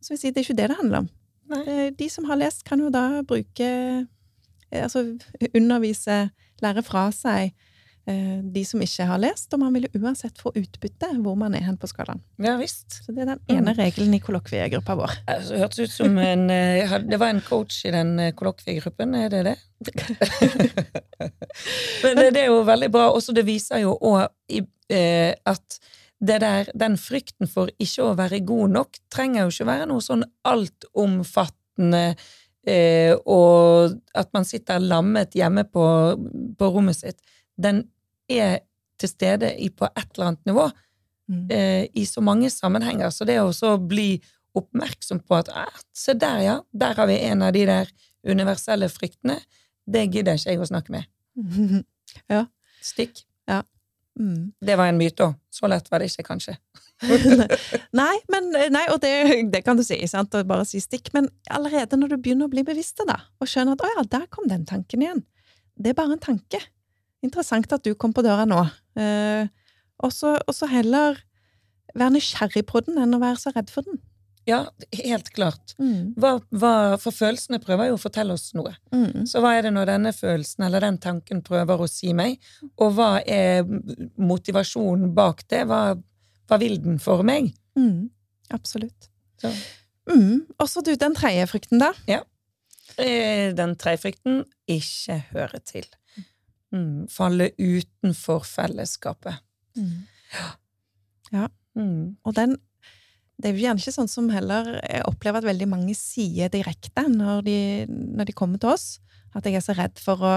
[0.00, 1.08] Så vil si, det er ikke det det handler om.
[1.52, 1.62] Nei.
[1.70, 3.70] Eh, de som har lest, kan jo da bruke
[4.66, 5.04] Altså
[5.54, 6.14] undervise,
[6.58, 7.65] lære fra seg Eh,
[8.06, 11.64] de som ikke har lest, og man vil jo uansett få utbytte hvor man er
[11.66, 12.20] hen på skalaen.
[12.38, 13.00] Ja, visst.
[13.02, 13.78] Så det er den ene mm.
[13.80, 15.16] regelen i kollokviegruppa vår.
[15.26, 19.34] Det hørtes ut som en eh, Det var en coach i den eh, kollokviegruppen, er
[19.34, 19.56] det det?
[22.04, 23.10] Men det, er jo veldig bra.
[23.10, 24.28] Også det viser jo òg
[25.46, 25.80] at
[26.20, 30.04] det der, den frykten for ikke å være god nok trenger jo ikke være noe
[30.04, 32.04] sånn altomfattende
[32.66, 35.84] eh, og at man sitter lammet hjemme på,
[36.56, 37.20] på rommet sitt.
[37.56, 37.84] Den
[38.28, 38.60] er
[39.00, 40.64] til stede i, på et eller annet nivå
[41.28, 41.44] mm.
[41.52, 43.12] eh, i så mange sammenhenger.
[43.12, 44.16] Så det å så bli
[44.56, 47.92] oppmerksom på at ah, se der, ja, der har vi en av de der
[48.26, 49.38] universelle fryktene,
[49.86, 51.08] det gidder ikke jeg å snakke med.
[52.32, 52.46] ja.
[52.82, 53.24] Stikk.
[53.48, 53.62] Ja.
[54.18, 54.52] Mm.
[54.64, 55.36] Det var en myte òg.
[55.52, 56.56] Så lett var det ikke, kanskje.
[58.00, 59.12] nei, men, nei, og det,
[59.52, 60.34] det, kan du si, sant?
[60.36, 63.76] og bare si stikk, men allerede når du begynner å bli bevisst det, og skjønner
[63.76, 65.22] at å ja, der kom den tanken igjen,
[65.76, 66.60] det er bare en tanke.
[67.26, 68.62] Interessant at du kom på døra nå.
[68.98, 69.48] Eh,
[70.04, 71.20] og så heller
[71.96, 74.00] være nysgjerrig på den enn å være så redd for den.
[74.46, 74.60] Ja,
[74.94, 75.74] helt klart.
[75.82, 76.12] Mm.
[76.22, 78.76] Hva, hva, for følelsene prøver jo å fortelle oss noe.
[78.94, 79.24] Mm.
[79.26, 82.38] Så hva er det når denne følelsen eller den tanken prøver å si meg,
[82.78, 83.66] og hva er
[84.14, 85.64] motivasjonen bak det?
[85.66, 85.80] Hva,
[86.46, 87.50] hva vil den for meg?
[87.78, 88.06] Mm.
[88.54, 89.10] Absolutt.
[89.42, 90.46] Mm.
[90.60, 91.90] Og så du, den tredje frykten, da?
[92.06, 92.22] Ja.
[93.02, 95.90] Eh, den tredje frykten ikke høre til.
[96.74, 99.42] Mm, falle utenfor fellesskapet.
[99.78, 100.06] Mm.
[101.32, 101.48] Ja.
[101.76, 102.16] Mm.
[102.24, 102.56] Og den
[103.36, 107.02] Det er jo gjerne ikke sånn som heller jeg opplever at veldig mange sier direkte
[107.04, 108.86] når de, når de kommer til oss.
[109.36, 110.36] At jeg er så redd for å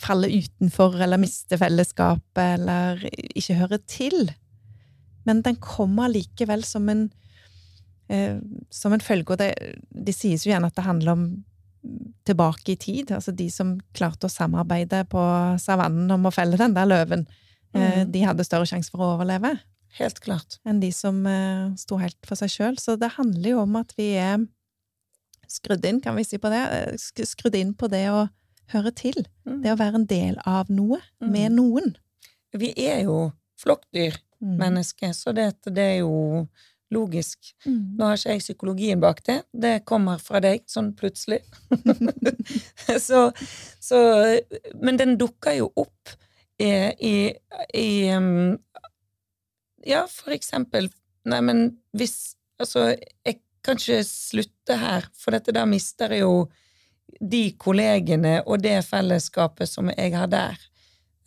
[0.00, 3.04] falle utenfor eller miste fellesskapet eller
[3.36, 4.30] ikke høre til.
[5.28, 7.10] Men den kommer likevel som en,
[8.08, 9.52] eh, som en følge, og det,
[9.90, 11.28] de sies jo gjerne at det handler om
[12.26, 13.12] tilbake i tid.
[13.14, 15.22] Altså de som klarte å samarbeide på
[15.62, 17.26] savannen om å felle den der løven,
[17.74, 18.12] eh, mm.
[18.14, 19.56] de hadde større sjanse for å overleve.
[19.96, 20.58] Helt klart.
[20.68, 22.76] Enn de som uh, sto helt for seg sjøl.
[22.80, 24.42] Så det handler jo om at vi er
[25.48, 28.26] skrudd inn, kan vi si på det, eh, skrudd inn på det å
[28.74, 29.22] høre til.
[29.46, 29.60] Mm.
[29.62, 31.30] Det å være en del av noe, mm.
[31.32, 31.94] med noen.
[32.56, 33.30] Vi er jo
[33.62, 34.56] flokkdyr, mm.
[34.58, 36.46] mennesker, så det, det er jo
[36.94, 37.50] logisk.
[37.66, 37.96] Mm.
[37.98, 41.40] Nå har ikke jeg psykologien bak det, det kommer fra deg sånn plutselig.
[43.08, 43.26] så,
[43.82, 43.98] så,
[44.80, 46.14] Men den dukker jo opp
[46.62, 46.70] i,
[47.04, 47.16] i,
[47.76, 48.54] i um,
[49.84, 50.88] Ja, for eksempel
[51.26, 52.94] Nei, men hvis Altså,
[53.26, 56.46] jeg kan ikke slutte her, for dette der mister jeg jo
[57.20, 60.62] de kollegene og det fellesskapet som jeg har der.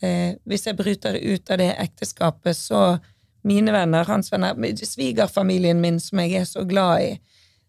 [0.02, 2.98] Eh, hvis jeg bryter ut av det ekteskapet, så
[3.42, 7.10] mine venner, hans venner, svigerfamilien min som jeg er så glad i.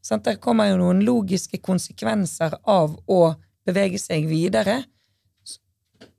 [0.01, 0.25] Sant?
[0.25, 3.21] Der kommer jo noen logiske konsekvenser av å
[3.67, 4.81] bevege seg videre,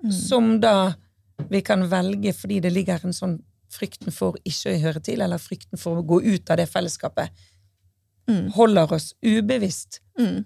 [0.05, 0.13] mm.
[0.15, 0.93] som da
[1.51, 3.41] vi kan velge fordi det ligger en sånn
[3.73, 7.33] frykten for ikke å høre til, eller frykten for å gå ut av det fellesskapet,
[8.31, 8.53] mm.
[8.57, 10.03] holder oss ubevisst.
[10.21, 10.45] Mm.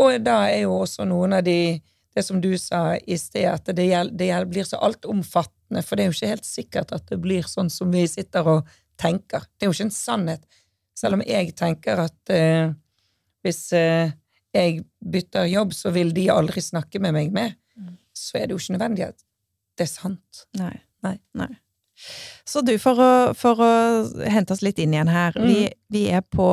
[0.00, 1.80] Og da er jo også noen av de
[2.14, 6.10] det som du sa i sted, at det, det blir så altomfattende, for det er
[6.10, 8.68] jo ikke helt sikkert at det blir sånn som vi sitter og
[9.00, 9.46] tenker.
[9.56, 10.44] Det er jo ikke en sannhet.
[10.94, 12.74] Selv om jeg tenker at eh,
[13.42, 14.12] hvis eh,
[14.52, 17.94] jeg bytter jobb, så vil de aldri snakke med meg mer, Mm.
[18.12, 19.22] så er det jo ikke nødvendig at
[19.80, 20.42] det er sant.
[20.60, 20.74] Nei.
[21.02, 21.46] Nei.
[22.44, 23.70] Så du, for å, for å
[24.28, 25.32] hente oss litt inn igjen her.
[25.40, 25.46] Mm.
[25.48, 25.62] Vi,
[25.96, 26.44] vi er på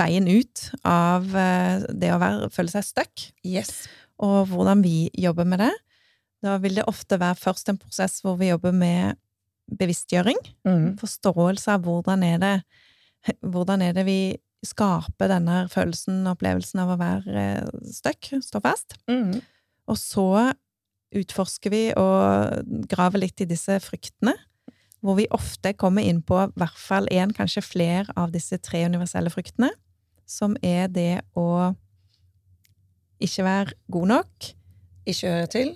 [0.00, 3.84] veien ut av eh, det å være, føle seg stuck, Yes.
[4.18, 5.70] og hvordan vi jobber med det.
[6.44, 9.18] Da vil det ofte være først en prosess hvor vi jobber med
[9.78, 10.38] bevisstgjøring.
[10.66, 10.92] Mm.
[11.00, 12.54] Forståelse av hvordan er det,
[13.42, 14.20] hvordan er det vi
[14.66, 18.96] skaper denne følelsen og opplevelsen av å være eh, stuck, stå fast.
[19.10, 19.38] Mm.
[19.88, 20.28] Og så
[21.18, 24.34] utforsker vi og graver litt i disse fryktene,
[25.00, 28.82] hvor vi ofte kommer inn på i hvert fall én, kanskje flere av disse tre
[28.88, 29.70] universelle fryktene,
[30.28, 31.72] som er det å
[33.22, 34.48] ikke være god nok
[35.08, 35.70] Ikke høre til,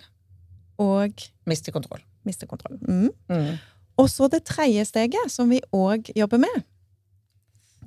[0.80, 2.02] og miste kontroll.
[2.24, 2.78] miste kontroll.
[2.87, 3.11] Mm.
[3.28, 3.56] Mm.
[4.00, 6.62] Og så det tredje steget, som vi òg jobber med,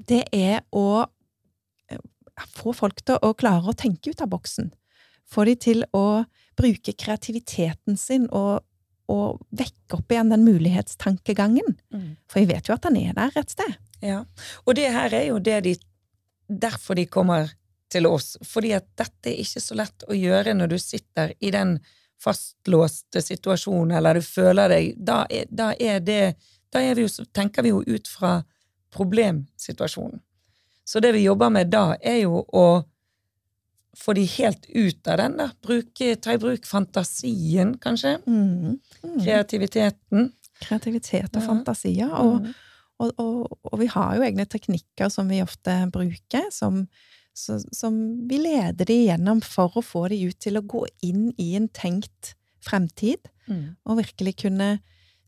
[0.10, 1.06] det er å
[1.90, 2.02] eh,
[2.52, 4.72] få folk til å klare å tenke ut av boksen.
[5.26, 8.62] Få de til å bruke kreativiteten sin og,
[9.12, 11.76] og vekke opp igjen den mulighetstankegangen.
[11.94, 12.16] Mm.
[12.30, 13.76] For jeg vet jo at den er der et sted.
[14.04, 14.24] Ja.
[14.66, 15.78] Og det her er jo det de
[16.46, 17.48] Derfor de kommer
[17.90, 18.36] til oss.
[18.46, 21.80] Fordi at dette er ikke så lett å gjøre når du sitter i den
[22.26, 26.36] fastlåste situasjon, eller du føler deg Da er, da er det
[26.74, 28.40] Da er vi jo, tenker vi jo ut fra
[28.96, 30.20] problemsituasjonen.
[30.86, 32.66] Så det vi jobber med da, er jo å
[33.98, 35.48] få de helt ut av den, da.
[35.64, 38.18] Bruke, ta i bruk fantasien, kanskje.
[38.28, 38.76] Mm.
[39.06, 39.18] Mm.
[39.24, 40.32] Kreativiteten.
[40.62, 41.48] Kreativitet og Ja.
[41.48, 42.12] fantasier.
[42.20, 42.54] Og, Mm.
[43.00, 46.88] og, og, og vi har jo egne teknikker som vi ofte bruker, som,
[47.36, 47.96] så, som
[48.30, 51.70] vi leder de gjennom for å få de ut til å gå inn i en
[51.70, 53.76] tenkt fremtid, Mm.
[53.86, 54.80] og virkelig kunne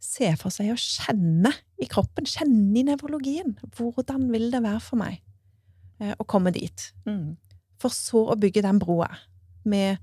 [0.02, 3.52] se for seg og kjenne i kroppen, kjenne i nevrologien.
[3.78, 5.20] Hvordan vil det være for meg
[6.02, 6.88] eh, å komme dit?
[7.06, 7.36] Mm.
[7.78, 9.12] For så å bygge den broa
[9.70, 10.00] med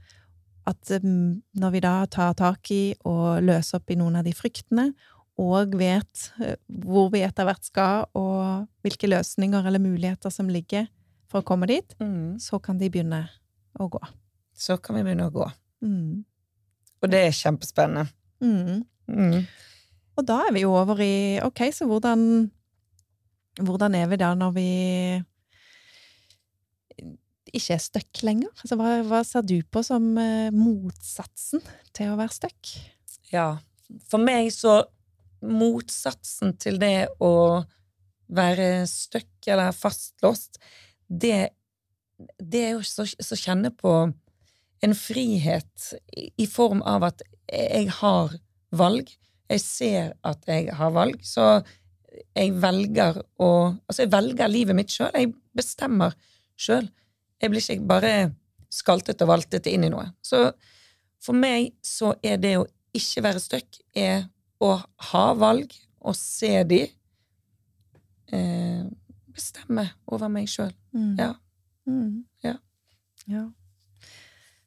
[0.64, 4.33] at mm, når vi da tar tak i og løser opp i noen av de
[4.37, 4.93] fryktene,
[5.43, 10.87] og vet eh, hvor vi etter hvert skal, og hvilke løsninger eller muligheter som ligger
[11.35, 12.38] for å komme dit, Mm.
[12.38, 13.25] så kan de begynne
[13.81, 13.99] å gå.
[14.55, 15.49] Så kan vi begynne å gå.
[15.83, 16.25] Mm.
[17.03, 18.07] Og det er kjempespennende.
[18.40, 18.85] Mm.
[19.11, 19.47] Mm.
[20.16, 22.51] Og da er vi jo over i Ok, så hvordan
[23.55, 24.70] Hvordan er vi da når vi
[27.55, 28.51] ikke er stuck lenger?
[28.64, 31.62] Altså, hva, hva ser du på som eh, motsatsen
[31.94, 32.73] til å være stuck?
[33.31, 33.59] Ja.
[34.11, 34.81] For meg så
[35.44, 37.61] Motsatsen til det å
[38.33, 40.57] være stuck eller fastlåst,
[41.09, 41.49] det,
[42.38, 43.95] det er jo så, så kjenne på
[44.85, 48.35] en frihet i, i form av at jeg har
[48.75, 49.11] valg.
[49.51, 51.62] Jeg ser at jeg har valg, så
[52.35, 53.51] jeg velger å
[53.88, 55.11] Altså, jeg velger livet mitt sjøl.
[55.14, 56.14] Jeg bestemmer
[56.57, 56.87] sjøl.
[57.43, 58.14] Jeg blir ikke bare
[58.73, 60.07] skaltet og valtet inn i noe.
[60.23, 60.49] Så
[61.23, 63.81] for meg så er det å ikke være stuck,
[64.62, 64.71] å
[65.11, 65.73] ha valg
[66.05, 66.83] og se de.
[68.35, 68.85] Eh,
[69.35, 70.73] bestemme over meg sjøl.
[70.94, 71.12] Mm.
[71.18, 71.35] Ja.
[71.90, 72.25] Mm.
[72.44, 72.57] Ja.
[73.31, 73.44] ja.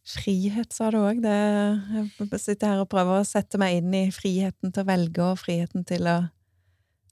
[0.08, 1.24] Frihet, sa du òg.
[1.26, 5.42] Jeg sitter her og prøver å sette meg inn i friheten til å velge, og
[5.42, 6.18] friheten til å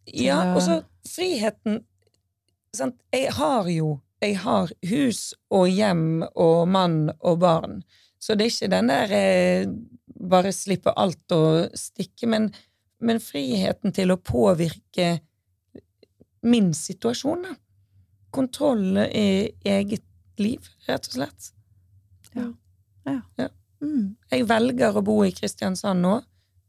[0.06, 1.82] Ja, og så friheten
[2.76, 3.00] sant?
[3.14, 7.82] Jeg har jo Jeg har hus og hjem og mann og barn,
[8.18, 9.68] så det er ikke den der eh,
[10.30, 12.48] bare slippe alt og stikke, men,
[13.04, 15.20] men friheten til å påvirke
[16.46, 17.56] min situasjon, da.
[18.36, 20.04] Kontroll i eget
[20.42, 21.52] liv, rett og slett.
[23.84, 24.04] mm.
[24.34, 26.18] Jeg velger å bo i Kristiansand nå.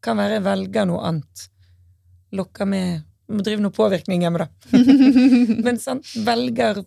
[0.04, 1.46] Kan være jeg velger noe annet.
[2.36, 4.76] Lokker med Må drive noe påvirkning hjemme, da.
[5.66, 6.78] Men sant, velger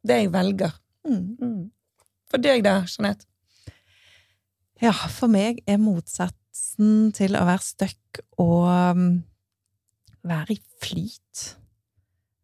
[0.00, 0.72] det jeg velger.
[1.04, 1.26] mm.
[1.42, 1.66] Mm.
[2.32, 3.28] For deg da, Jeanette?
[4.80, 8.64] Ja, for meg er motsatsen til å være stuck og
[8.96, 9.04] um,
[10.24, 11.42] være i flyt.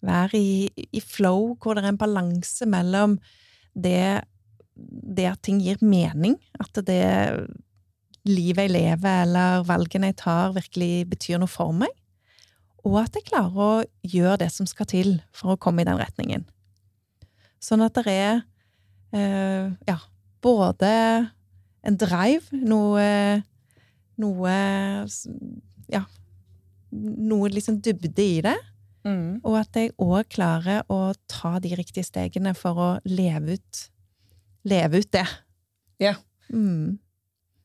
[0.05, 3.17] Være i, i flow, hvor det er en balanse mellom
[3.75, 4.23] det,
[4.77, 7.03] det at ting gir mening, at det
[8.29, 11.91] livet jeg lever eller valgene jeg tar, virkelig betyr noe for meg,
[12.87, 13.73] og at jeg klarer å
[14.07, 16.47] gjøre det som skal til for å komme i den retningen.
[17.63, 18.41] Sånn at det er
[19.17, 19.99] eh, ja,
[20.45, 20.93] både
[21.83, 23.07] en drive, noe
[24.19, 24.53] Noe
[25.87, 26.01] Ja,
[26.91, 28.57] noe liksom dybde i det.
[29.09, 29.39] Mm.
[29.47, 33.87] Og at jeg òg klarer å ta de riktige stegene for å leve ut
[34.69, 35.25] Leve ut det.
[36.03, 36.17] Ja.
[36.51, 36.99] Mm.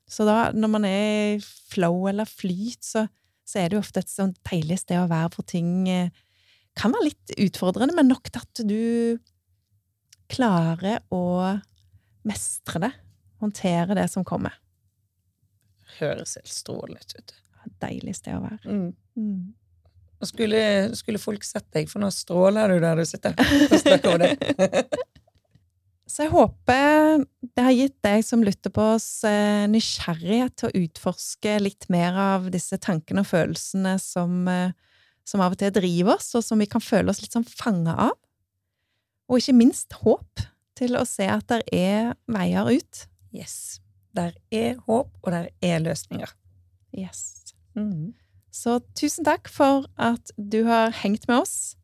[0.07, 3.01] Så da, når man er i flow eller flyt, så,
[3.43, 6.13] så er det jo ofte et sånt deilig sted å være hvor ting eh,
[6.79, 8.83] kan være litt utfordrende, men nok til at du
[10.31, 11.23] klarer å
[12.29, 12.91] mestre det.
[13.43, 14.55] Håndtere det som kommer.
[15.97, 17.35] Høres helt strålende ut.
[17.83, 18.63] Deilig sted å være.
[18.69, 18.93] Mm.
[19.19, 19.41] Mm.
[20.23, 20.63] Og skulle,
[20.95, 24.85] skulle folk sett deg, for nå stråler du der du sitter og snakker om det.
[26.13, 27.23] Så jeg håper
[27.57, 32.17] det har gitt deg som lytter på oss, eh, nysgjerrighet til å utforske litt mer
[32.19, 34.75] av disse tankene og følelsene som, eh,
[35.25, 37.95] som av og til driver oss, og som vi kan føle oss litt sånn fanga
[38.09, 38.17] av.
[39.29, 40.43] Og ikke minst håp
[40.77, 43.05] til å se at det er veier ut.
[43.33, 43.79] Yes.
[44.13, 46.29] Der er håp, og der er løsninger.
[46.93, 47.53] Yes.
[47.73, 48.13] Mm.
[48.53, 51.75] Så tusen takk for at du har hengt med oss.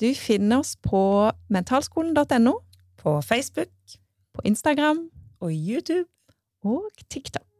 [0.00, 2.52] Du finner oss på mentalskolen.no,
[2.96, 3.72] På Facebook
[4.34, 6.08] på Instagram og YouTube.
[6.64, 7.55] og TikTok.